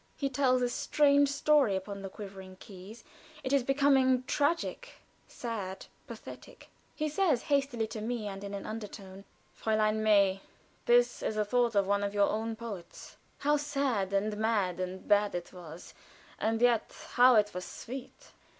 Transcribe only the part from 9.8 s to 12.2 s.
May, this is a thought of one of